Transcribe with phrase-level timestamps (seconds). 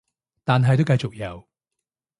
[0.43, 1.47] 但係都繼續有